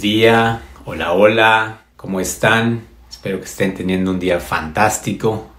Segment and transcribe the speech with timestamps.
[0.00, 2.86] Día, hola, hola, ¿cómo están?
[3.10, 5.50] Espero que estén teniendo un día fantástico.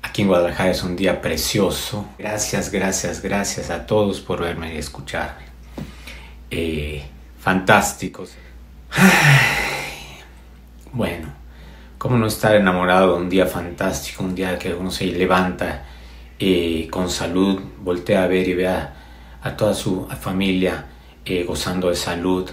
[0.00, 2.06] Aquí en Guadalajara es un día precioso.
[2.20, 5.42] Gracias, gracias, gracias a todos por verme y escucharme.
[6.52, 7.04] Eh,
[7.40, 8.36] fantásticos.
[10.92, 11.32] Bueno,
[11.98, 14.22] ¿cómo no estar enamorado de un día fantástico?
[14.22, 15.82] Un día que uno se levanta
[16.38, 18.94] eh, con salud, voltea a ver y vea
[19.42, 20.86] a toda su familia
[21.24, 22.50] eh, gozando de salud.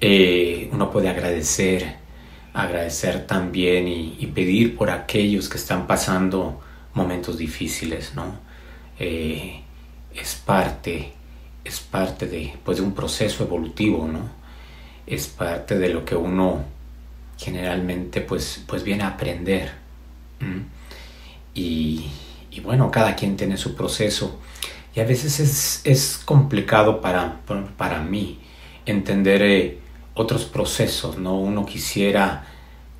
[0.00, 1.96] Eh, uno puede agradecer,
[2.54, 6.60] agradecer también y, pedir por aquellos que están pasando
[6.94, 8.38] momentos difíciles, ¿no?
[8.98, 9.60] Eh,
[10.14, 11.12] es parte,
[11.64, 14.30] es parte de, pues, de un proceso evolutivo, ¿no?
[15.06, 16.64] Es parte de lo que uno
[17.38, 19.72] generalmente pues, pues viene a aprender.
[21.54, 22.06] Y,
[22.50, 24.38] y bueno, cada quien tiene su proceso
[24.94, 27.40] y a veces es, complicado para,
[27.76, 28.38] para mí
[28.86, 29.78] entender eh,
[30.20, 31.38] otros procesos, ¿no?
[31.38, 32.46] Uno quisiera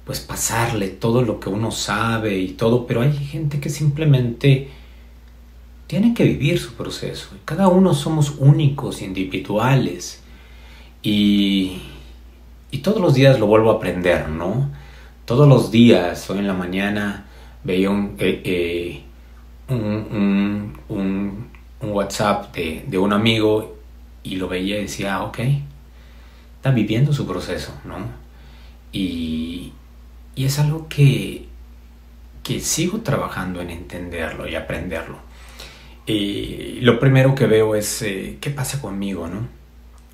[0.05, 4.71] pues pasarle todo lo que uno sabe y todo, pero hay gente que simplemente
[5.87, 7.29] tiene que vivir su proceso.
[7.45, 10.23] Cada uno somos únicos, individuales.
[11.03, 11.81] Y,
[12.71, 14.71] y todos los días lo vuelvo a aprender, ¿no?
[15.25, 17.27] Todos los días, hoy en la mañana
[17.63, 19.03] veía un, eh, eh,
[19.69, 20.75] un,
[21.81, 23.77] un WhatsApp de, un amigo
[24.23, 25.39] y lo veía y decía, ok,
[26.61, 27.97] está viviendo su proceso, ¿no?
[28.93, 29.73] Y,
[30.37, 31.47] es algo que,
[32.43, 35.19] que sigo trabajando en entenderlo y aprenderlo.
[36.07, 39.49] Y lo primero que veo es eh, qué pasa conmigo, ¿no?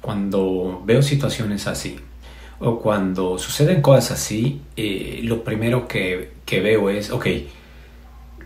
[0.01, 2.01] Cuando veo situaciones así
[2.59, 7.27] o cuando suceden cosas así, eh, lo primero que, que veo es, ok,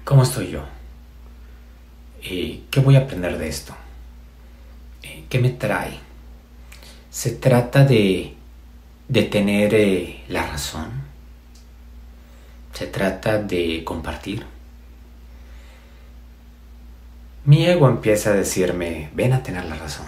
[0.04, 0.64] ¿cómo estoy yo?
[2.22, 3.74] Eh, ¿qué voy a aprender de esto?
[5.02, 6.09] Eh, ¿Qué me trae?
[7.10, 8.34] Se trata de,
[9.08, 10.88] de tener eh, la razón.
[12.72, 14.46] Se trata de compartir.
[17.44, 20.06] Mi ego empieza a decirme, ven a tener la razón.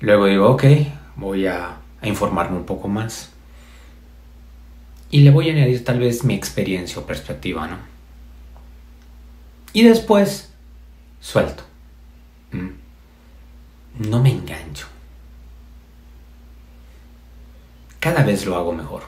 [0.00, 0.64] Luego digo, ok,
[1.16, 3.30] voy a, a informarme un poco más.
[5.10, 7.78] Y le voy a añadir tal vez mi experiencia o perspectiva, ¿no?
[9.72, 10.52] Y después
[11.20, 11.62] suelto.
[12.50, 12.83] Mm.
[13.98, 14.86] No me engancho.
[18.00, 19.02] Cada vez lo hago mejor.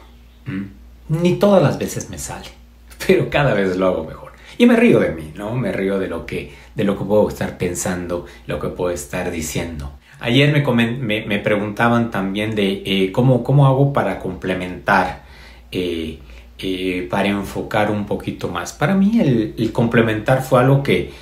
[1.09, 2.47] Ni todas las veces me sale,
[3.07, 4.33] pero cada vez lo hago mejor.
[4.59, 5.55] Y me río de mí, ¿no?
[5.55, 9.31] Me río de lo que, de lo que puedo estar pensando, lo que puedo estar
[9.31, 9.93] diciendo.
[10.19, 15.25] Ayer me, me, preguntaban también de eh, cómo, cómo hago para complementar
[15.71, 16.21] eh,
[16.59, 18.73] eh, para enfocar un poquito más.
[18.73, 21.13] Para mí el, complementar fue algo que,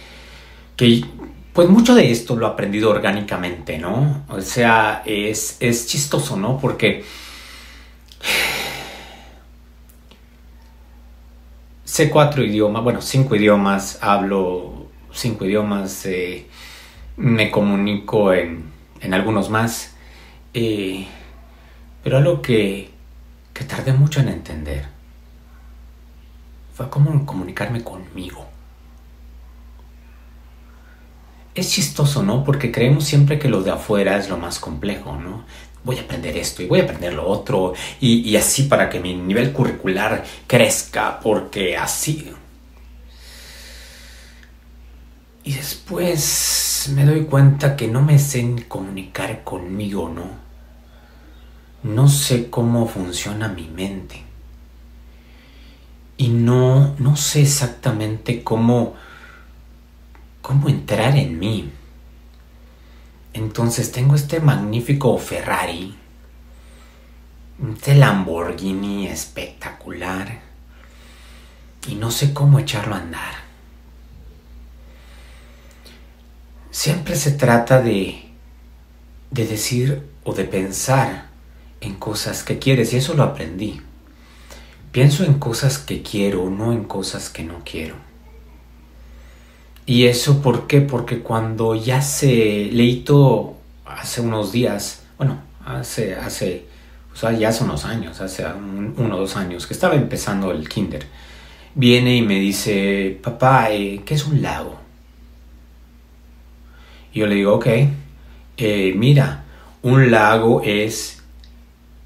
[0.77, 1.03] que,
[1.55, 4.25] pues mucho de esto lo he aprendido orgánicamente, ¿no?
[4.29, 6.59] O sea, es, es chistoso, ¿no?
[6.59, 7.05] Porque
[11.85, 16.49] sé cuatro idiomas, bueno, cinco idiomas, hablo cinco idiomas, eh,
[17.17, 18.65] me comunico en,
[19.01, 19.95] en algunos más,
[20.55, 21.07] eh,
[22.03, 22.91] pero algo que,
[23.53, 24.87] que tardé mucho en entender
[26.75, 28.54] fue como comunicarme conmigo.
[31.55, 32.43] Es chistoso, ¿no?
[32.45, 35.45] Porque creemos siempre que lo de afuera es lo más complejo, ¿no?
[35.85, 39.01] Voy a aprender esto y voy a aprender lo otro y, y así para que
[39.01, 42.33] mi nivel curricular crezca, porque así...
[45.47, 50.25] Y después me doy cuenta que no me sé comunicar conmigo, ¿no?
[51.83, 54.25] No sé cómo funciona mi mente
[56.17, 58.95] y no, no sé exactamente cómo,
[60.45, 61.73] cómo entrar en mí.
[63.33, 65.97] Entonces tengo este magnífico Ferrari,
[67.73, 70.43] este Lamborghini espectacular
[71.89, 73.35] y no sé cómo echarlo a andar.
[76.71, 78.31] Siempre se trata de,
[79.31, 81.29] de decir o de pensar
[81.81, 83.81] en cosas que quieres y eso lo aprendí.
[84.93, 88.04] Pienso en cosas que quiero, no en cosas que no quiero.
[89.87, 90.81] ¿Y eso por qué?
[90.81, 96.67] Porque cuando ya se leíto hace unos días, bueno, hace, hace,
[97.13, 100.69] o sea, ya hace unos años, hace uno o dos años, que estaba empezando el
[100.69, 101.07] kinder,
[101.75, 104.79] viene y me dice, papá, eh, ¿qué es un lago?
[107.13, 107.67] Y yo le digo, ok,
[108.57, 109.45] eh, mira,
[109.83, 111.23] un lago es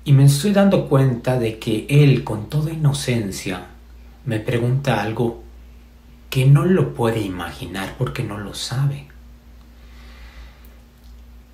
[0.08, 3.66] y me estoy dando cuenta de que él, con toda inocencia,
[4.25, 5.44] me pregunta algo
[6.30, 9.06] que no lo puede imaginar porque no lo sabe.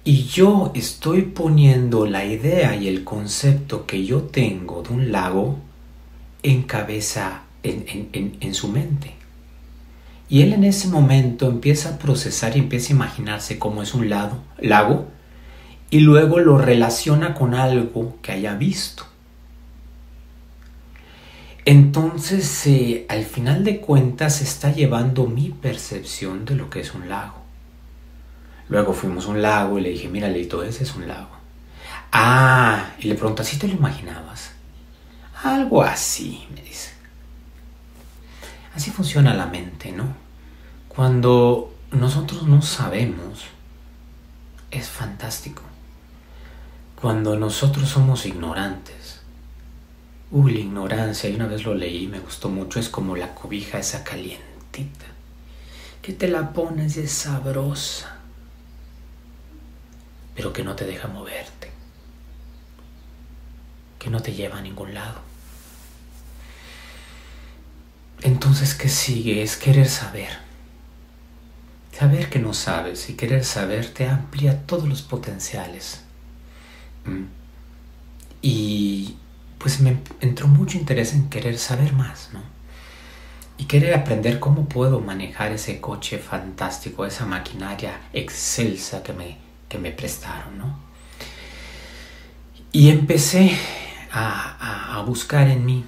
[0.06, 5.59] Y yo estoy poniendo la idea y el concepto que yo tengo de un lago
[6.43, 9.15] en cabeza, en, su mente.
[10.29, 14.11] Y él en ese momento empieza a procesar y empieza a imaginarse cómo es un
[14.11, 15.06] lago, lago
[15.91, 19.06] y luego lo relaciona con algo que haya visto.
[21.66, 27.08] Entonces, eh, al final de cuentas, está llevando mi percepción de lo que es un
[27.08, 27.43] lago.
[28.69, 31.31] Luego fuimos a un lago y le dije, mira, Leito, ese es un lago.
[32.12, 34.52] Ah, y le pregunto, ¿así te lo imaginabas?
[35.43, 36.93] Algo así, me dice.
[38.75, 40.14] Así funciona la mente, ¿no?
[40.88, 43.44] Cuando nosotros no sabemos,
[44.70, 45.62] es fantástico.
[47.00, 49.13] Cuando nosotros somos ignorantes,
[50.35, 53.79] Uy, la ignorancia, y una vez lo leí, me gustó mucho, es como la cobija
[53.79, 55.07] esa calientita,
[56.03, 58.17] que te la pones es sabrosa,
[60.35, 61.71] pero que no te deja moverte,
[64.01, 65.21] que no te lleva a ningún lado.
[68.23, 69.41] Entonces, ¿qué sigue?
[69.41, 70.31] Es querer saber.
[71.97, 76.01] Saber que no sabes y querer saber te amplía todos los potenciales.
[77.05, 77.27] ¿Mm?
[78.43, 79.19] Y
[79.64, 82.43] pues me entró mucho interés en querer saber más, ¿no?
[83.56, 89.78] Y querer aprender cómo puedo manejar ese coche fantástico, esa maquinaria excelsa que me, que
[89.78, 90.78] me prestaron, ¿no?
[92.72, 93.56] Y empecé
[94.12, 95.87] a, buscar en mí.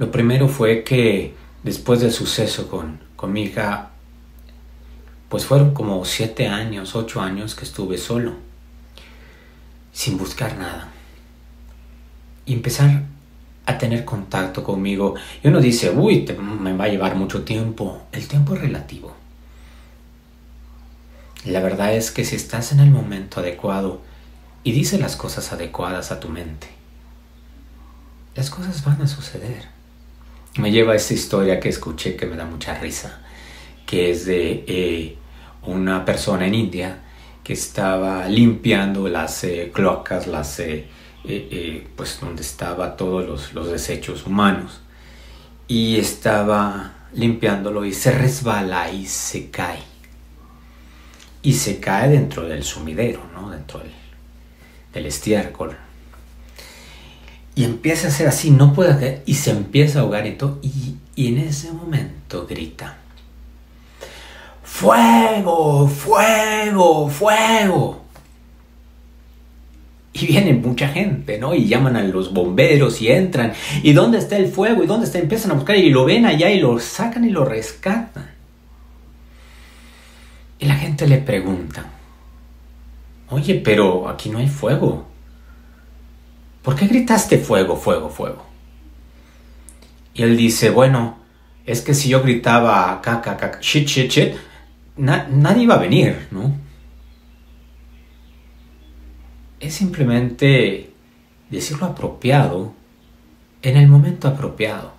[0.00, 3.90] Lo primero fue que después del suceso con, con mi hija,
[5.28, 8.32] pues fueron como siete años, ocho años que estuve solo,
[9.92, 10.93] sin buscar nada
[12.46, 13.02] y empezar
[13.66, 15.14] a tener contacto conmigo.
[15.42, 16.26] Y uno dice, uy,
[16.60, 18.02] me va a llevar mucho tiempo.
[18.12, 19.14] El tiempo es relativo.
[21.44, 24.00] La verdad es que si estás en el momento adecuado
[24.62, 26.68] y dices las cosas adecuadas a tu mente,
[28.34, 29.68] las cosas van a suceder.
[30.56, 33.20] Me lleva a esta historia que escuché que me da mucha risa,
[33.84, 35.18] que es de eh,
[35.62, 37.00] una persona en India
[37.42, 40.60] que estaba limpiando las eh, cloacas, las...
[40.60, 40.86] Eh,
[41.24, 44.80] eh, eh, pues donde estaba todos los, los, desechos humanos.
[45.66, 49.80] Y estaba limpiándolo y se resbala y se cae.
[51.42, 53.50] Y se cae dentro del sumidero, ¿no?
[53.50, 53.92] dentro del,
[54.92, 55.76] del estiércol.
[57.54, 60.58] Y empieza a ser así, no puede caer y se empieza a ahogar y todo
[60.60, 62.98] y, y en ese momento grita
[64.74, 68.03] fuego, fuego, fuego
[70.14, 71.54] y viene mucha gente, ¿no?
[71.54, 73.52] Y llaman a los bomberos y entran.
[73.82, 74.84] ¿Y dónde está el fuego?
[74.84, 75.18] ¿Y dónde está?
[75.18, 78.30] Empiezan a buscar y lo ven allá y lo sacan y lo rescatan.
[80.60, 81.84] Y la gente le pregunta,
[83.28, 85.04] oye, pero aquí no hay fuego.
[86.62, 88.46] ¿Por qué gritaste fuego, fuego, fuego?
[90.14, 91.18] Y él dice, bueno,
[91.66, 94.34] es que si yo gritaba caca, caca, shit, shit, shit,
[94.96, 96.63] nadie iba a venir, ¿no?
[99.66, 100.92] Es simplemente
[101.50, 102.74] decir lo apropiado
[103.62, 104.92] en el momento apropiado.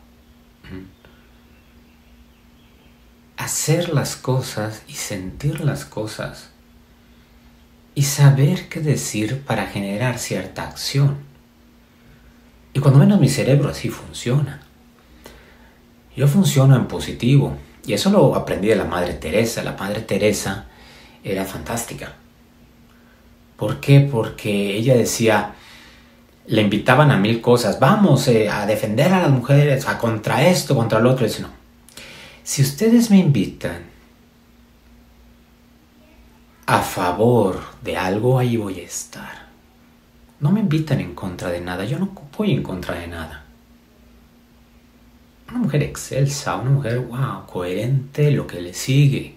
[3.38, 6.50] Hacer las cosas y sentir las cosas
[7.94, 11.18] y saber qué decir para generar cierta acción.
[12.74, 14.62] Y cuando menos mi cerebro así funciona.
[16.16, 17.58] Yo funciono en positivo.
[17.86, 19.64] Y eso lo aprendí de la Madre Teresa.
[19.64, 20.66] La Madre Teresa
[21.24, 22.16] era fantástica
[23.58, 24.02] ¿Por qué?
[24.02, 25.56] Porque ella decía,
[26.48, 30.76] le invitaban a mil cosas, vamos eh, a defender a las mujeres, a contra esto,
[30.76, 31.26] contra lo otro.
[31.26, 31.50] Y dice, no,
[32.44, 33.84] si ustedes me invitan
[36.66, 39.46] a favor de algo, ahí voy a estar.
[40.40, 43.46] No me invitan en contra de nada, yo no voy en contra de nada.
[45.50, 49.36] Una mujer excelsa, una mujer, wow, coherente, lo que le sigue.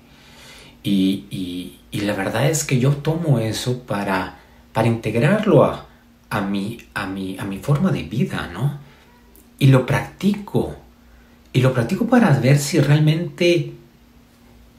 [0.82, 4.38] y, y la verdad es que yo tomo eso para,
[4.72, 5.86] para integrarlo a,
[6.30, 8.78] a, mi, a, mi, a mi forma de vida, ¿no?
[9.58, 10.76] Y lo practico.
[11.52, 13.72] Y lo practico para ver si realmente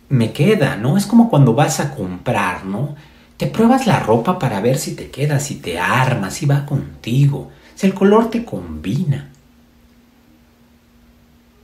[0.09, 0.97] me queda, ¿no?
[0.97, 2.95] Es como cuando vas a comprar, ¿no?
[3.37, 7.51] Te pruebas la ropa para ver si te queda, si te arma, si va contigo,
[7.75, 9.29] si el color te combina.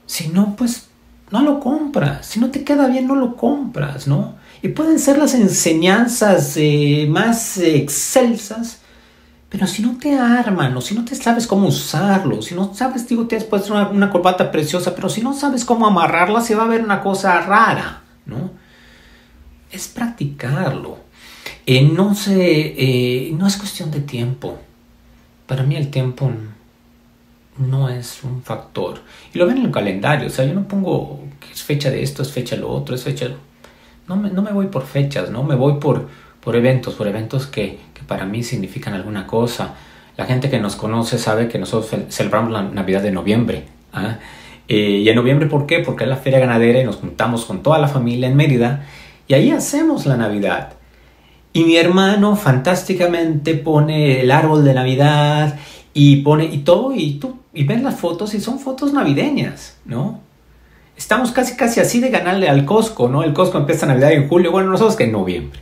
[0.05, 0.87] Si no, pues
[1.31, 2.25] no lo compras.
[2.25, 4.35] Si no te queda bien, no lo compras, ¿no?
[4.65, 8.79] Y pueden ser las enseñanzas eh, más excelsas,
[9.47, 13.07] pero si no te arman, o si no te sabes cómo usarlo, si no sabes,
[13.07, 16.55] digo, te has puesto una, una corbata preciosa, pero si no sabes cómo amarrarla, se
[16.55, 18.53] va a ver una cosa rara, ¿no?
[19.69, 20.97] Es practicarlo.
[21.67, 24.57] Eh, no sé, eh, no es cuestión de tiempo.
[25.45, 26.31] Para mí el tiempo
[27.59, 29.03] no es un factor.
[29.31, 32.01] Y lo ven en el calendario, o sea, yo no pongo que es fecha de
[32.01, 33.35] esto, es fecha de lo otro, es fecha de
[34.07, 35.43] No me, no me voy por fechas, ¿no?
[35.43, 36.07] Me voy por,
[36.41, 39.75] por eventos, por eventos que, que para mí significan alguna cosa.
[40.17, 43.65] La gente que nos conoce sabe que nosotros celebramos la Navidad de noviembre.
[43.93, 44.17] ¿ah?
[44.67, 45.79] Eh, y en noviembre, ¿por qué?
[45.79, 48.85] Porque es la feria ganadera y nos juntamos con toda la familia en Mérida
[49.27, 50.73] y ahí hacemos la Navidad.
[51.53, 55.57] Y mi hermano fantásticamente pone el árbol de Navidad
[55.93, 60.19] y pone y todo y tú y ven las fotos y son fotos navideñas, ¿no?
[60.97, 63.23] Estamos casi casi así de ganarle al Costco, ¿no?
[63.23, 65.59] El Costco empieza Navidad en julio, bueno, nosotros que en noviembre.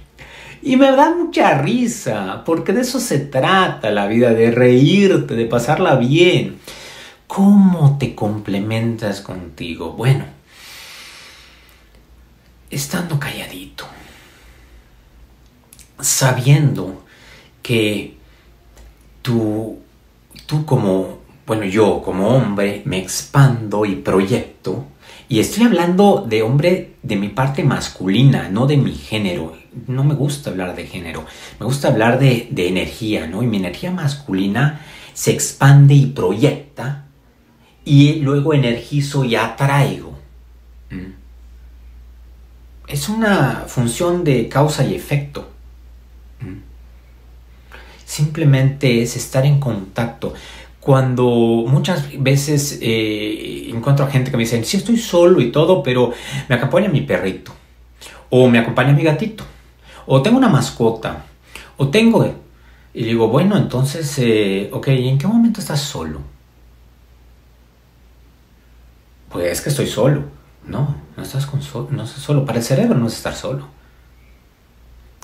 [0.62, 5.46] Y me da mucha risa, porque de eso se trata la vida, de reírte, de
[5.46, 6.60] pasarla bien.
[7.28, 9.94] ¿Cómo te complementas contigo?
[9.94, 10.26] Bueno,
[12.70, 13.86] estando calladito,
[16.00, 17.04] sabiendo
[17.62, 18.16] que
[19.22, 19.80] tú,
[20.46, 24.86] tú como, bueno, yo como hombre me expando y proyecto,
[25.34, 29.58] y estoy hablando de hombre de mi parte masculina, no de mi género.
[29.88, 31.26] No me gusta hablar de género,
[31.60, 33.42] me gusta hablar de, energía, ¿no?
[33.42, 34.82] Y mi energía masculina
[35.16, 37.08] se expande y proyecta
[37.84, 40.20] y luego energizo y atraigo.
[40.92, 41.14] ¿Mm?
[42.88, 45.50] Es una función de causa y efecto.
[48.06, 50.36] Simplemente es estar en contacto.
[50.84, 51.24] Cuando
[51.68, 56.12] muchas veces eh, encuentro a gente que me dice, sí estoy solo y todo, pero
[56.50, 57.54] me acompaña mi perrito,
[58.30, 59.46] o me acompaña mi gatito,
[60.06, 61.26] o tengo una mascota,
[61.78, 62.44] o tengo...
[62.96, 66.20] Y digo, bueno, entonces, eh, ok, ¿y en qué momento estás solo?
[69.30, 70.26] Pues es que estoy solo.
[70.68, 71.60] No, no estás, con
[71.90, 72.46] no estás solo.
[72.46, 73.68] Para el cerebro no es estar solo.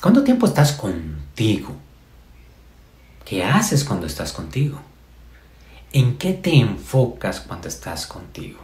[0.01, 1.75] ¿Cuánto tiempo estás contigo?
[3.23, 4.81] ¿Qué haces cuando estás contigo?
[5.91, 8.59] ¿En qué te enfocas cuando estás contigo?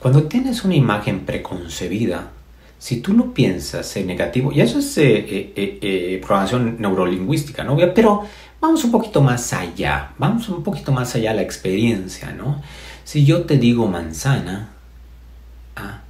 [0.00, 2.30] Cuando tienes una imagen preconcebida,
[2.78, 7.76] si tú no piensas en negativo, y eso es eh, eh, eh, programación neurolingüística, ¿no?
[7.94, 8.24] Pero
[8.60, 12.60] vamos un poquito más allá, vamos un poquito más allá a la experiencia, ¿no?
[13.04, 14.70] Si yo te digo manzana,
[15.76, 16.00] ah,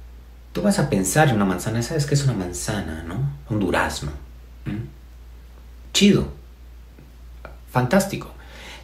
[0.51, 3.15] tú vas a pensar en una manzana, sabes que es una manzana, ¿no?
[3.49, 4.11] Un durazno.
[5.93, 6.27] Chido.
[7.71, 8.33] Fantástico.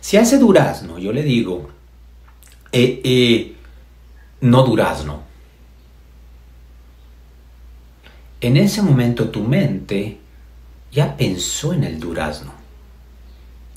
[0.01, 1.69] Si a ese durazno yo le digo,
[2.71, 3.55] eh, eh,
[4.41, 5.21] no durazno,
[8.41, 10.17] en ese momento tu mente
[10.91, 12.51] ya pensó en el durazno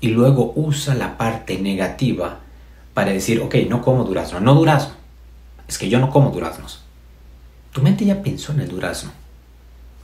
[0.01, 2.41] y luego usa la parte negativa
[2.95, 4.95] para decir, ok, no como durazno, no durazno.
[5.69, 6.83] Es que yo no como duraznos.
[7.73, 9.11] Tu mente ya pensó en el durazno.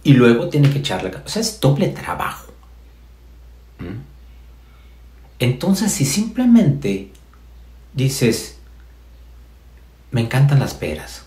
[0.02, 1.12] Y luego tiene que echarle...
[1.24, 2.52] O sea, es doble trabajo.
[3.78, 4.10] ¿Mm?
[5.40, 7.11] Entonces, si simplemente
[7.94, 8.59] dices,
[10.11, 11.25] me encantan las peras,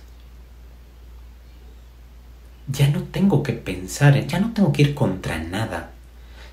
[2.68, 5.92] ya no tengo que pensar, ya no tengo que ir contra nada.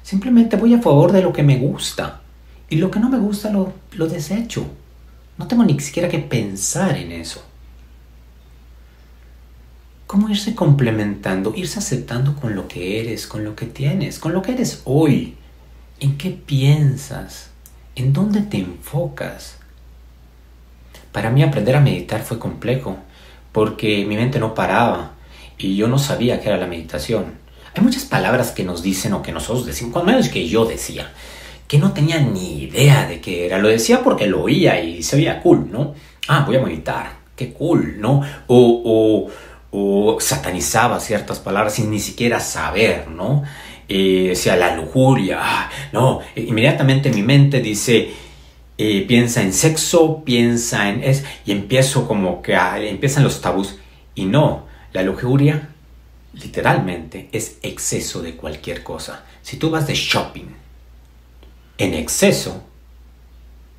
[0.03, 2.23] Simplemente voy a favor de lo que me gusta.
[2.71, 4.67] Y lo que no me gusta lo, lo desecho.
[5.37, 7.45] No tengo ni siquiera que pensar en eso.
[10.07, 14.41] ¿Cómo irse complementando, irse aceptando con lo que eres, con lo que tienes, con lo
[14.41, 15.37] que eres hoy?
[16.01, 17.50] ¿En qué piensas?
[18.01, 19.59] ¿En dónde te enfocas?
[21.13, 22.97] Para mí aprender a meditar fue complejo,
[23.53, 25.17] porque mi mente no paraba
[25.59, 27.27] y yo no sabía qué era la meditación.
[27.75, 31.13] Hay muchas palabras que nos dicen o que nosotros decimos, cuando menos que yo decía,
[31.69, 33.59] que no tenía ni idea de qué era.
[33.59, 35.93] Lo decía porque lo oía y se oía cool, ¿no?
[36.27, 38.23] Ah, voy a meditar, qué cool, ¿no?
[38.47, 39.29] O,
[39.73, 43.43] o, satanizaba ciertas palabras sin ni siquiera saber, ¿no?
[43.93, 48.13] Eh, sea la lujuria, ah, no, inmediatamente mi mente dice,
[48.79, 53.79] eh, piensa en sexo, piensa en es, y empiezo como que empiezan los tabús.
[54.15, 55.71] Y no, la lujuria
[56.35, 59.25] literalmente es exceso de cualquier cosa.
[59.43, 60.55] Si tú vas de shopping,
[61.77, 62.63] en exceso,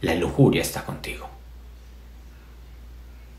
[0.01, 1.29] la lujuria está contigo.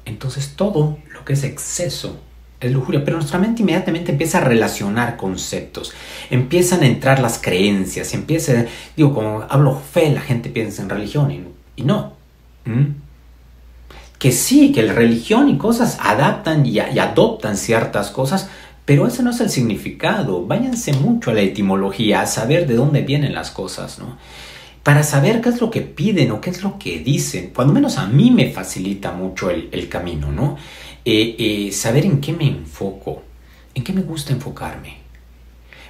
[0.06, 2.18] Entonces todo lo que es exceso
[2.66, 5.92] es lujuria, pero nuestra mente inmediatamente empieza a relacionar conceptos,
[6.30, 8.66] empiezan a entrar las creencias, empieza,
[8.96, 11.30] digo, como hablo fe, la gente piensa en religión
[11.76, 12.14] y, no.
[14.18, 18.48] Que sí, que la religión y cosas adaptan y, y adoptan ciertas cosas,
[18.84, 20.46] pero ese no es el significado.
[20.46, 24.16] Váyanse mucho a la etimología, a saber de dónde vienen las cosas, ¿no?
[24.82, 27.52] para saber qué es lo que piden o qué es lo que dicen.
[27.54, 30.56] Cuando menos a mí me facilita mucho el, camino, ¿no?
[31.04, 33.22] Eh, eh, saber en qué me enfoco,
[33.74, 34.98] en qué me gusta enfocarme.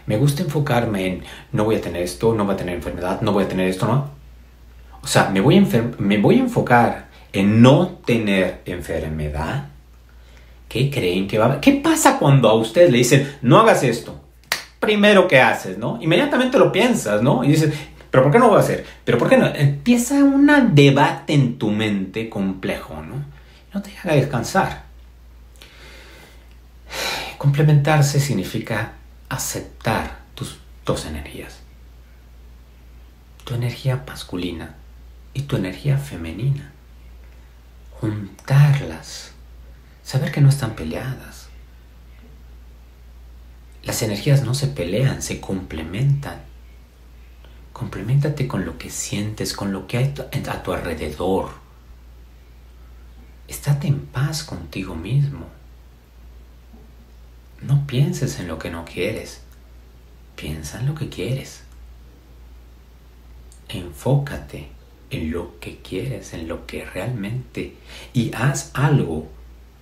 [0.07, 3.33] Me gusta enfocarme en no voy a tener esto, no voy a tener enfermedad, no
[3.33, 4.11] voy a tener esto, ¿no?
[5.03, 9.69] O sea, me voy a, me voy a enfocar en no tener enfermedad.
[10.69, 14.19] ¿Qué creen que va a ¿Qué pasa cuando a usted le dicen, no hagas esto?
[14.81, 15.99] Primero que haces, ¿no?
[16.01, 17.45] Inmediatamente lo piensas, ¿no?
[17.45, 17.75] Y dices,
[18.11, 18.85] ¿pero por qué no voy a hacer?
[19.05, 19.47] ¿Pero por qué no?
[19.47, 23.25] Empieza un debate en tu mente complejo, ¿no?
[23.75, 24.92] No te haga descansar.
[27.43, 28.93] Complementarse significa
[29.29, 31.59] aceptar tus dos energías.
[33.43, 34.77] Tu energía masculina
[35.35, 36.71] y tu energía femenina.
[37.99, 39.33] Juntarlas.
[40.05, 41.49] Saber que no están peleadas.
[43.83, 46.43] Las energías no se pelean, se complementan.
[47.73, 50.15] Complementate con lo que sientes, con lo que hay
[50.49, 51.51] a tu alrededor.
[53.49, 55.62] Estate en paz contigo mismo.
[57.67, 59.41] No pienses en lo que no quieres.
[60.37, 61.63] Piensa en lo que quieres.
[63.69, 64.69] Enfócate
[65.11, 67.77] en lo que quieres, en lo que realmente...
[68.13, 69.29] Y haz algo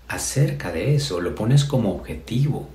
[0.08, 1.20] acerca de eso.
[1.20, 2.68] Lo pones como objetivo.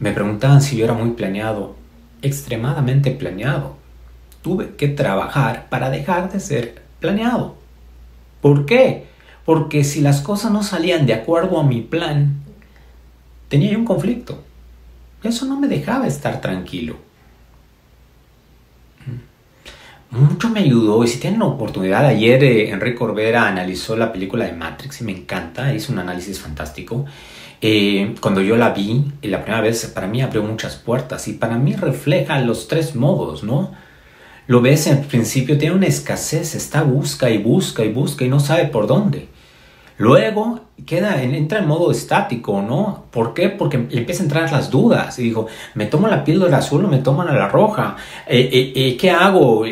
[0.00, 1.76] Me preguntaban si yo era muy planeado.
[2.22, 3.76] Extremadamente planeado.
[4.42, 7.56] Tuve que trabajar para dejar de ser planeado.
[8.40, 9.06] ¿Por qué?
[9.44, 12.43] Porque si las cosas no salían de acuerdo a mi plan,
[13.48, 14.42] tenía un conflicto.
[15.22, 16.96] Eso no me dejaba estar tranquilo.
[20.10, 24.44] Mucho me ayudó y si tienen la oportunidad, ayer eh, Enrique Corbera analizó la película
[24.44, 27.04] de Matrix y me encanta, hizo un análisis fantástico.
[27.60, 31.56] Eh, cuando yo la vi la primera vez, para mí abrió muchas puertas y para
[31.56, 33.72] mí refleja los tres modos, ¿no?
[34.46, 38.38] Lo ves en principio, tiene una escasez, está busca y busca y busca y no
[38.38, 39.28] sabe por dónde.
[39.96, 43.04] Luego queda, entra en modo estático, ¿no?
[43.10, 43.48] ¿Por qué?
[43.48, 45.18] Porque le empiezan a entrar las dudas.
[45.18, 47.96] Y digo, ¿me tomo la píldora azul o me tomo la roja?
[48.26, 49.64] Eh, eh, eh, ¿Qué hago?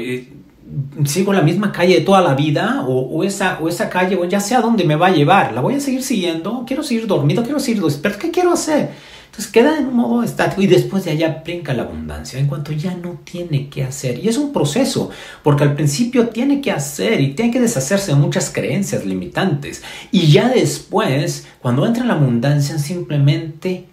[1.04, 2.84] ¿Sigo la misma calle toda la vida?
[2.86, 5.52] ¿O, esa, o esa calle, o ya sé a dónde me va a llevar?
[5.52, 6.64] ¿La voy a seguir siguiendo?
[6.66, 7.42] ¿Quiero seguir dormido?
[7.42, 8.18] ¿Quiero seguir despierto?
[8.18, 8.90] ¿Qué quiero hacer?
[9.32, 12.70] Entonces queda en un modo estático y después de allá brinca la abundancia en cuanto
[12.72, 14.22] ya no tiene que hacer.
[14.22, 15.08] Y es un proceso,
[15.42, 19.82] porque al principio tiene que hacer y tiene que deshacerse de muchas creencias limitantes.
[20.10, 23.86] Y ya después, cuando entra la abundancia, simplemente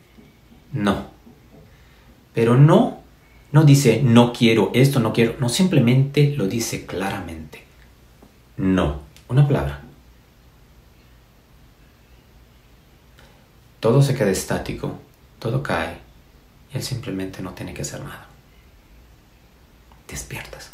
[0.74, 1.06] no.
[2.34, 3.00] Pero no,
[3.54, 7.64] no dice no quiero esto, no quiero, no, simplemente lo dice claramente.
[8.58, 9.00] No,
[9.30, 9.84] una palabra.
[13.80, 15.00] Todo se queda estático
[15.40, 15.98] todo cae
[16.72, 18.28] y él simplemente no tiene que hacer nada.
[20.08, 20.70] Despiertas.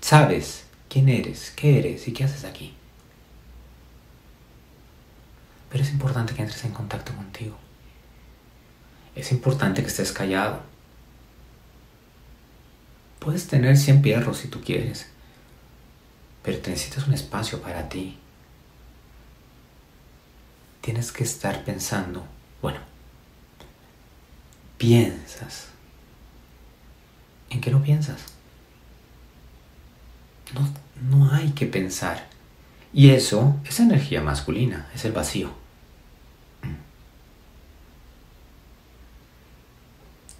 [0.00, 2.74] Sabes quién eres, qué eres y qué haces aquí.
[5.70, 7.56] Pero es importante que entres en contacto contigo.
[9.14, 10.62] Es importante que estés callado.
[13.18, 15.08] Puedes tener 100 perros si tú quieres,
[16.42, 18.18] pero te necesitas un espacio para ti.
[20.80, 22.24] Tienes que estar pensando,
[22.60, 22.80] bueno,
[24.84, 25.68] piensas?
[27.48, 28.20] ¿En qué no piensas?
[30.52, 30.68] No,
[31.08, 32.28] no hay que pensar.
[32.92, 35.48] Y eso es energía masculina, es el vacío.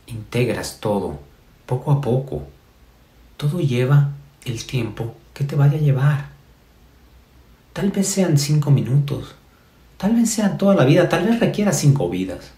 [0.07, 1.21] Integras todo,
[1.65, 2.47] poco a poco.
[3.39, 4.11] Todo lleva
[4.45, 6.29] el tiempo que te vaya a llevar.
[7.73, 9.37] Tal vez sean cinco minutos,
[9.97, 12.54] tal vez sean toda la vida, tal vez requiera cinco vidas.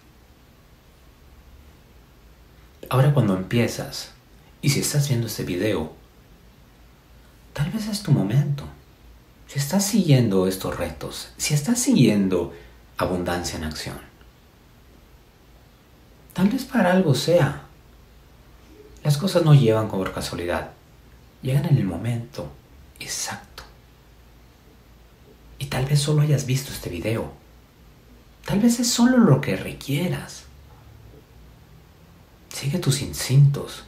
[2.88, 4.10] Ahora cuando empiezas,
[4.62, 5.92] y si estás viendo este video,
[7.52, 8.64] tal vez es tu momento.
[9.48, 12.52] Si estás siguiendo estos retos, si estás siguiendo
[12.96, 13.98] abundancia en acción,
[16.32, 17.62] tal vez para algo sea.
[19.02, 20.72] Las cosas no llevan por casualidad,
[21.42, 22.50] llegan en el momento
[22.98, 23.62] exacto.
[25.58, 27.32] Y tal vez solo hayas visto este video.
[28.44, 30.45] Tal vez es solo lo que requieras.
[32.56, 33.84] Sigue tus instintos.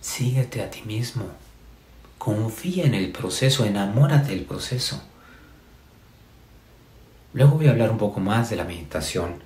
[0.00, 1.24] Síguete a ti mismo.
[2.16, 5.02] Confía en el proceso, enamórate del proceso.
[7.34, 9.42] Luego voy a hablar un poco más de la meditación.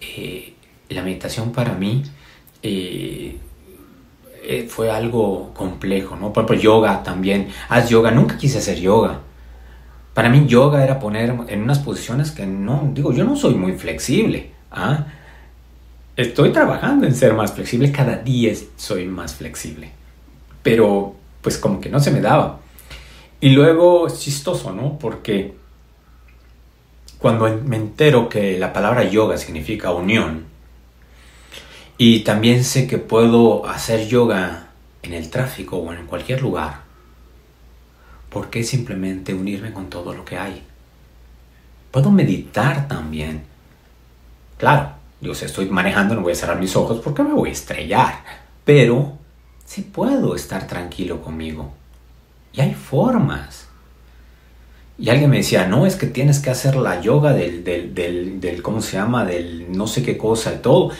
[0.00, 0.54] Eh,
[0.88, 2.02] la meditación para mí
[2.64, 3.38] eh,
[4.42, 6.32] eh, fue algo complejo, ¿no?
[6.32, 7.50] Por ejemplo, yoga también.
[7.68, 9.20] Haz yoga, nunca quise hacer yoga.
[10.12, 13.74] Para mí yoga era poner en unas posiciones que no, digo, yo no soy muy
[13.74, 14.54] flexible.
[14.72, 15.06] ¿ah?
[16.18, 19.92] Estoy trabajando en ser más flexible, cada día soy más flexible,
[20.62, 22.60] pero pues como que no se me daba.
[23.40, 24.98] Y luego es chistoso, ¿no?
[24.98, 25.54] Porque
[27.18, 30.46] cuando me entero que la palabra yoga significa unión,
[32.00, 34.68] Y también sé que puedo hacer yoga
[35.02, 36.82] en el tráfico o en cualquier lugar.
[38.30, 40.62] ¿Por qué simplemente unirme con todo lo que hay?
[41.90, 43.42] Puedo meditar también.
[44.58, 47.52] Claro, yo si estoy manejando no voy a cerrar mis ojos porque me voy a
[47.52, 48.24] estrellar.
[48.64, 49.18] Pero
[49.64, 51.72] sí puedo estar tranquilo conmigo.
[52.52, 53.68] Y hay formas.
[54.98, 58.62] Y alguien me decía, no, es que tienes que hacer la yoga del, del, del,
[58.62, 59.24] ¿cómo se llama?
[59.24, 60.90] Del no sé qué cosa y todo.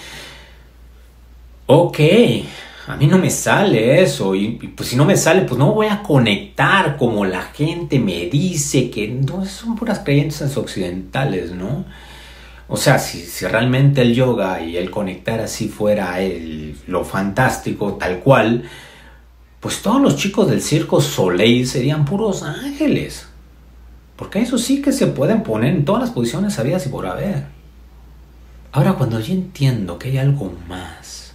[1.66, 1.98] Ok,
[2.86, 5.88] a mí no me sale eso y, pues si no me sale pues no voy
[5.88, 11.84] a conectar como la gente me dice que no son puras creencias occidentales, ¿no?
[12.68, 17.94] O sea, si, si realmente el yoga y el conectar así fuera el, lo fantástico
[17.94, 18.64] tal cual,
[19.60, 23.26] pues todos los chicos del circo Soleil serían puros ángeles.
[24.16, 27.46] Porque eso sí que se pueden poner en todas las posiciones sabidas y por haber.
[28.72, 31.32] Ahora, cuando yo entiendo que hay algo más,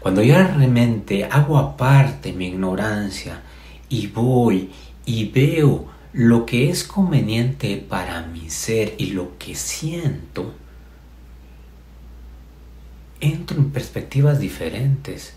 [0.00, 3.40] cuando yo realmente hago aparte mi ignorancia
[3.88, 4.70] y voy
[5.06, 10.54] y veo lo que es conveniente para mi ser y lo que siento,
[13.20, 15.34] entro en perspectivas diferentes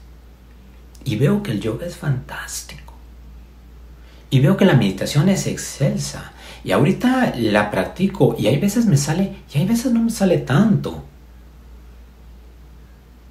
[1.03, 2.93] y veo que el yoga es fantástico.
[4.29, 6.33] Y veo que la meditación es excelsa.
[6.63, 10.37] Y ahorita la practico y hay veces me sale y hay veces no me sale
[10.37, 11.05] tanto.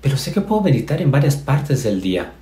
[0.01, 2.33] Pero sé que puedo meditar en varias partes del día.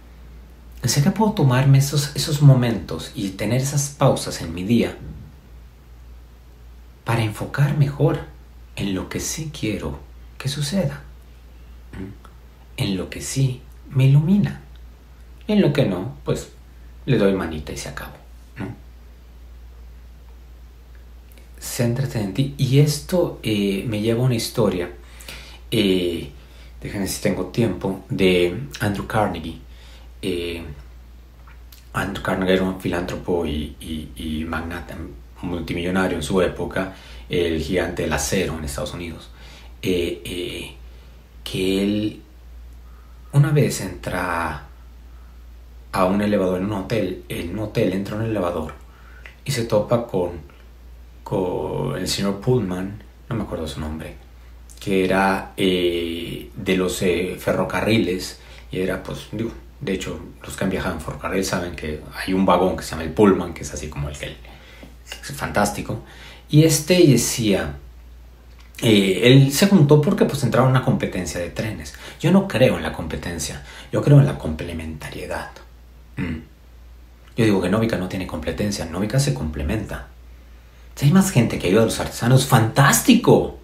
[0.86, 4.96] Sé que puedo tomarme esos, esos momentos y tener esas pausas en mi día
[7.04, 8.20] para enfocar mejor
[8.76, 9.98] en lo que sí quiero
[10.36, 11.02] que suceda.
[12.76, 14.60] En lo que sí me ilumina.
[15.48, 16.50] En lo que no, pues
[17.06, 18.16] le doy manita y se acabó.
[18.58, 18.74] ¿no?
[21.58, 22.54] Céntrate en ti.
[22.58, 24.90] Y esto eh, me lleva a una historia,
[25.70, 26.30] eh,
[26.82, 29.63] déjenme si tengo tiempo, de Andrew Carnegie.
[30.26, 30.62] Eh,
[31.92, 34.94] Andrew Carnegie era un filántropo y, y, magnate
[35.42, 36.94] multimillonario en su época,
[37.28, 39.30] el gigante del acero en Estados Unidos.
[39.82, 40.76] que
[41.82, 42.22] él
[43.32, 44.68] una vez entra
[45.92, 48.74] a un elevador en un hotel, en un hotel entra a un elevador
[49.44, 50.54] y se topa con,
[51.96, 54.14] el señor Pullman, no me acuerdo su nombre,
[54.80, 59.50] que era eh, de los eh, ferrocarriles y era pues, digo,
[59.84, 62.92] de hecho los que han viajado en ferrocarril saben que hay un vagón que se
[62.92, 64.36] llama el Pullman, que es así como el que
[65.06, 66.02] es fantástico,
[66.48, 67.76] y este decía,
[68.80, 71.94] eh, él se juntó porque pues entraba una competencia de trenes.
[72.20, 75.50] Yo no creo en la competencia, yo creo en la complementariedad.
[76.16, 76.38] Mm.
[77.36, 80.08] Yo digo que Novica no tiene competencia, Novica se complementa.
[80.94, 83.58] Si hay más gente que ayuda a los artesanos, fantástico.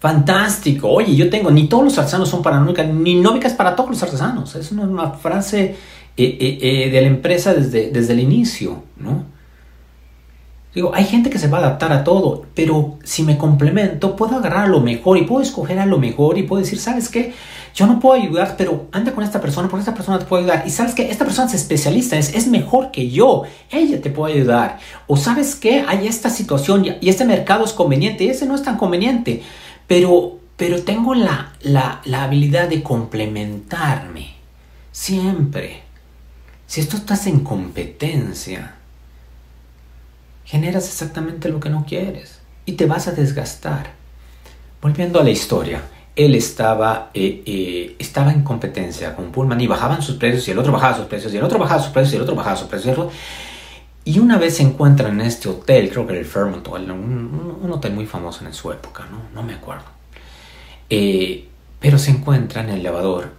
[0.00, 0.88] Fantástico.
[0.88, 3.90] Oye, yo tengo, ni todos los artesanos son para Novica, ni Novica es para todos
[3.90, 4.54] los artesanos.
[4.54, 5.76] Es una, frase
[6.16, 9.38] eh, eh, eh, de la empresa desde, desde el inicio, ¿no?
[10.74, 14.36] Digo, hay gente que se va a adaptar a todo, pero si me complemento, puedo
[14.36, 17.32] agarrar a lo mejor y puedo escoger a lo mejor y puedo decir, ¿sabes qué?
[17.74, 20.64] Yo no puedo ayudar, pero anda con esta persona porque esta persona te puede ayudar.
[20.66, 23.42] Y sabes que esta persona es especialista, es, es mejor que yo.
[23.70, 24.78] Ella te puede ayudar.
[25.08, 28.62] O sabes que hay esta situación y este mercado es conveniente y ese no es
[28.62, 29.42] tan conveniente.
[29.88, 34.34] Pero, pero tengo la, la, la habilidad de complementarme.
[34.92, 35.82] Siempre.
[36.68, 38.74] Si esto estás en competencia,
[40.44, 43.92] generas exactamente lo que no quieres y te vas a desgastar.
[44.80, 45.82] Volviendo a la historia,
[46.14, 50.58] él estaba, eh, eh, estaba en competencia con Pullman y bajaban sus precios y el
[50.58, 52.68] otro bajaba sus precios y el otro bajaba sus precios y el otro bajaba sus
[52.68, 52.96] precios.
[52.96, 53.00] Y
[54.16, 57.92] una vez se encuentran en este hotel, creo que era el Fairmont, un, un, hotel
[57.92, 59.84] muy famoso en su época, no, me acuerdo.
[60.88, 61.46] Eh,
[61.78, 63.32] pero se encuentra en el elevador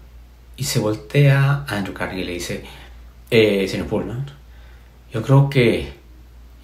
[0.57, 2.65] y se voltea a Andrew Carnegie y le dice,
[3.31, 4.27] señor Pullman,
[5.11, 5.91] yo creo que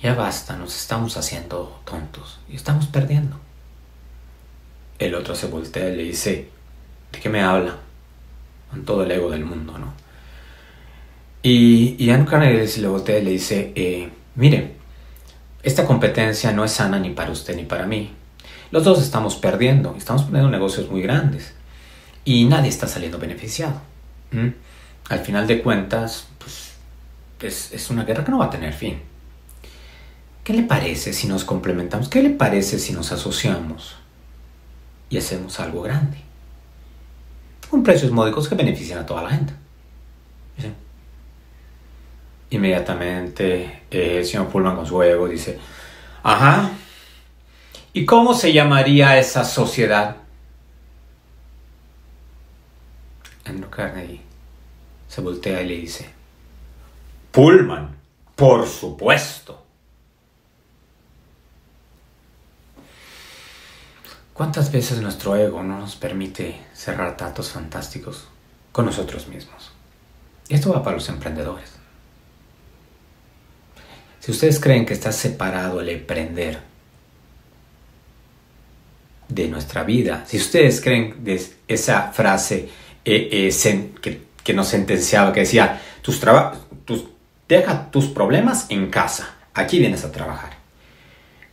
[0.02, 3.40] ya basta, nos estamos haciendo tontos y estamos perdiendo.
[5.00, 6.50] El otro se voltea y le dice,
[7.12, 7.78] ¿de qué me habla?
[8.70, 10.05] Con todo el ego del mundo, ¿no?
[11.48, 14.78] Y, Andrew Carnegie se le voltea y le dice, eh, mire,
[15.62, 18.12] esta competencia no es sana ni para usted ni para mí.
[18.72, 21.54] Los dos estamos perdiendo, estamos poniendo negocios muy grandes
[22.24, 23.80] y nadie está saliendo beneficiado.
[25.08, 26.72] Al final de cuentas, pues
[27.42, 29.00] es, es una guerra que no va a tener fin.
[30.44, 32.10] ¿Qué le parece si nos complementamos?
[32.10, 33.98] ¿Qué le parece si nos asociamos
[35.12, 36.18] y hacemos algo grande?
[37.70, 39.54] Con precios módicos que benefician a toda la gente.
[42.56, 45.60] Inmediatamente eh, el señor Pullman con su ego dice,
[46.24, 46.70] ajá,
[47.92, 50.16] ¿y cómo se llamaría esa sociedad?
[53.44, 54.22] Andrew Carnegie
[55.10, 56.10] se voltea y le dice,
[57.32, 57.94] Pullman,
[58.38, 59.62] por supuesto.
[64.34, 68.30] ¿Cuántas veces nuestro ego no nos permite cerrar tratos fantásticos
[68.72, 69.72] con nosotros mismos?
[70.48, 71.75] Esto va para los emprendedores.
[74.26, 76.58] Si ustedes creen que está separado el emprender
[79.30, 81.24] de nuestra vida, si ustedes creen
[81.68, 82.68] esa frase
[83.06, 83.92] eh, eh,
[84.44, 86.20] que, nos sentenciaba, que decía, tus,
[86.86, 87.06] tus
[87.48, 90.54] deja tus problemas en casa, aquí vienes a trabajar.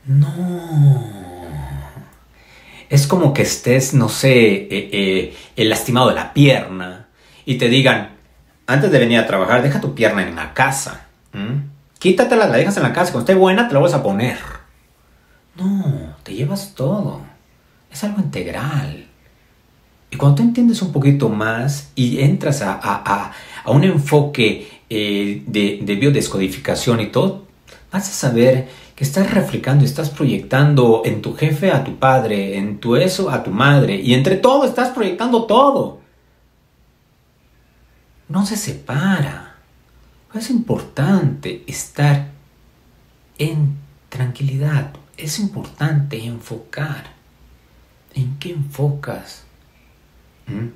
[0.06, 1.04] No.
[2.88, 7.08] Es como que estés, no sé, eh, el lastimado de la pierna
[7.44, 8.12] y te digan,
[8.66, 11.08] antes de venir a trabajar, deja tu pierna en la casa.
[12.02, 13.12] Quítatela, la dejas en la casa.
[13.12, 14.36] Cuando esté buena, te la vas a poner.
[15.54, 17.20] No, te llevas todo.
[17.92, 19.06] Es algo integral.
[20.10, 23.30] Y cuando tú entiendes un poquito más y entras a,
[23.66, 27.46] un enfoque eh, de, de, biodescodificación y todo,
[27.92, 32.78] vas a saber que estás reflejando, estás proyectando en tu jefe a tu padre, en
[32.78, 36.00] tu eso a tu madre, y entre todo estás proyectando todo.
[38.28, 39.41] No se separa.
[40.34, 42.28] Es importante estar
[43.38, 43.76] en
[44.08, 44.92] tranquilidad.
[45.16, 47.12] Es importante enfocar.
[48.14, 49.44] ¿En qué enfocas?
[50.46, 50.68] ¿Mm?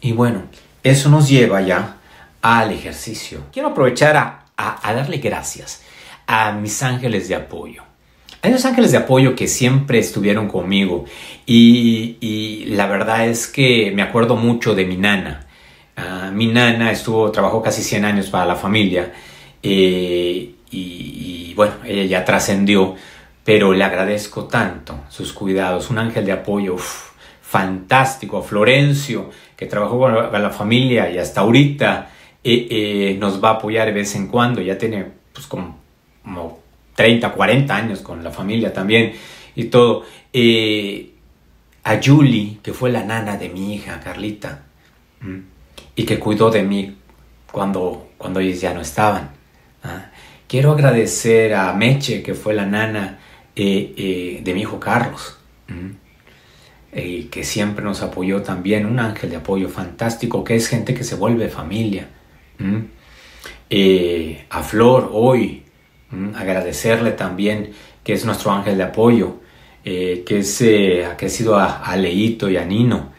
[0.00, 0.42] Y bueno,
[0.82, 1.96] eso nos lleva ya
[2.42, 3.44] al ejercicio.
[3.52, 5.82] Quiero aprovechar a, darle gracias
[6.26, 7.82] a mis ángeles de apoyo.
[8.42, 11.04] A esos ángeles de apoyo que siempre estuvieron conmigo
[11.46, 15.41] y, la verdad es que me acuerdo mucho de mi nana.
[15.96, 19.12] Ah, mi nana estuvo, trabajó casi 100 años para la familia
[19.62, 22.94] eh, y, bueno, ella ya trascendió,
[23.44, 29.98] pero le agradezco tanto sus cuidados, un ángel de apoyo fantástico, a Florencio, que trabajó
[29.98, 32.10] con la, familia y hasta ahorita
[32.42, 35.78] eh, eh, nos va a apoyar de vez en cuando, ya tiene pues como,
[36.94, 39.12] 30, 40 años con la familia también
[39.54, 40.04] y todo.
[41.84, 44.62] A Julie, que fue la nana de mi hija, Carlita,
[45.94, 46.96] y que cuidó de mí
[47.50, 49.30] cuando, cuando ellos ya no estaban.
[49.82, 50.06] ¿ah?
[50.48, 53.18] Quiero agradecer a Meche, que fue la nana
[53.54, 55.38] de mi hijo Carlos
[56.94, 61.04] y que siempre nos apoyó también, un ángel de apoyo fantástico, que es gente que
[61.04, 62.08] se vuelve familia.
[63.70, 65.62] Eh, a Flor hoy,
[66.36, 67.70] agradecerle también
[68.04, 69.36] que es nuestro ángel de apoyo,
[69.84, 73.12] eh, que, es, eh, que ha sido a, Leito y a Nino.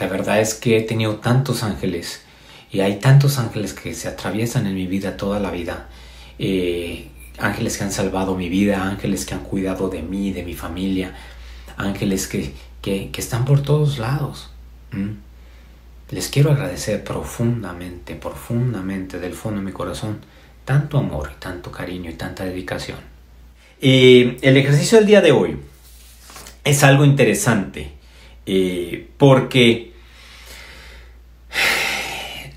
[0.00, 2.22] La verdad es que he tenido tantos ángeles
[2.70, 5.88] y hay tantos ángeles que se atraviesan en mi vida toda la vida.
[7.38, 11.14] ángeles que han salvado mi vida, ángeles que han cuidado de mí, de mi familia,
[11.76, 12.54] ángeles que,
[13.16, 14.50] están por todos lados.
[16.10, 20.20] Les quiero agradecer profundamente, profundamente del fondo de mi corazón,
[20.64, 22.98] tanto amor, tanto cariño y tanta dedicación.
[23.80, 25.58] El ejercicio del día de hoy
[26.64, 27.92] es algo interesante
[28.50, 29.87] eh, porque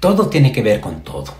[0.02, 1.34] todo tiene que ver con todo.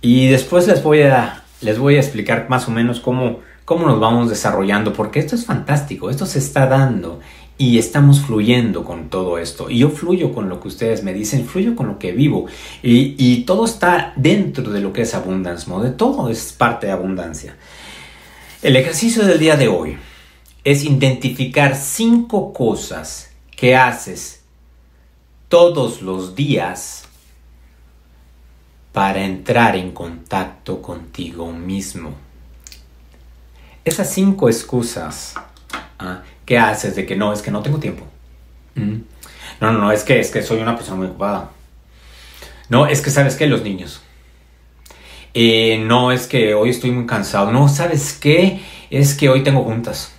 [0.00, 3.98] Y después les voy a, les voy a explicar más o menos cómo, cómo nos
[3.98, 7.18] vamos desarrollando, porque esto es fantástico, esto se está dando
[7.56, 9.70] y estamos fluyendo con todo esto.
[9.70, 12.46] Y yo fluyo con lo que ustedes me dicen, fluyo con lo que vivo.
[12.82, 17.56] Y, todo está dentro de lo que es Abundance Mode, todo es parte de abundancia.
[18.60, 19.96] El ejercicio del día de hoy
[20.62, 24.41] es identificar cinco cosas que haces
[25.52, 27.04] todos los días
[28.90, 32.14] para entrar en contacto contigo mismo.
[33.84, 35.34] Esas cinco excusas
[35.98, 36.22] ¿ah?
[36.46, 38.06] que haces de que no, es que no tengo tiempo.
[38.76, 39.02] Mm.
[39.60, 41.50] No, no, no, es que, es que soy una persona muy ocupada.
[42.70, 44.00] No, es que sabes que los niños.
[45.34, 47.52] Eh, no, es que hoy estoy muy cansado.
[47.52, 48.62] No, ¿sabes qué?
[48.88, 50.14] Es que hoy tengo juntas.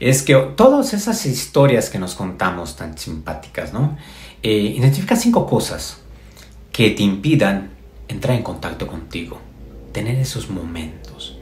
[0.00, 3.96] Es que todas esas historias que nos contamos tan simpáticas, ¿no?
[4.44, 5.98] Eh, identifica cinco cosas
[6.70, 7.70] que te impidan
[8.06, 9.40] entrar en contacto contigo,
[9.92, 11.38] tener esos momentos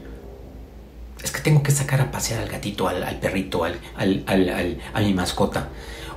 [1.23, 3.79] es que tengo que sacar a pasear al gatito, al, perrito, al,
[4.93, 5.69] a mi mascota.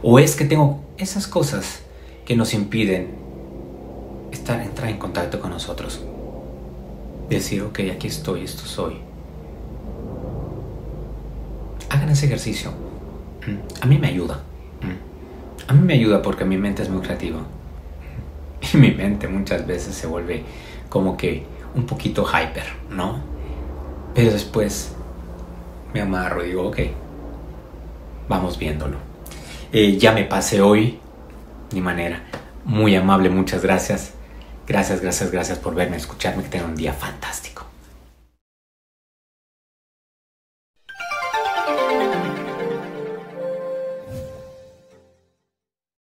[0.02, 1.82] O es que tengo esas cosas
[2.24, 3.14] que nos impiden
[4.32, 6.00] estar, entrar en contacto con nosotros.
[7.30, 8.96] Decir, ok, aquí estoy, esto soy.
[11.88, 12.72] Hagan ese ejercicio.
[13.46, 14.42] Mm, a mí me ayuda.
[15.68, 17.40] A mí me ayuda porque mi mente es muy creativa.
[18.72, 20.42] Y mi mente muchas veces se vuelve
[20.88, 23.20] como que un poquito hyper, ¿no?
[24.14, 24.94] Pero después
[25.92, 26.78] me amarro y digo, ok,
[28.28, 28.96] vamos viéndolo.
[29.72, 30.98] Eh, ya me pasé hoy,
[31.72, 32.22] ni manera.
[32.64, 34.14] Muy amable, muchas gracias.
[34.66, 37.55] Gracias, gracias, gracias por verme, escucharme, que tengan un día fantástico.